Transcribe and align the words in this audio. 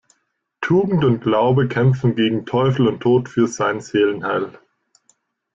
Tugend 0.61 1.03
und 1.03 1.21
Glaube 1.21 1.67
kämpfen 1.67 2.15
gegen 2.15 2.47
Teufel 2.47 2.87
und 2.87 3.01
Tod 3.01 3.29
für 3.29 3.47
sein 3.47 3.81
Seelenheil. 3.81 4.49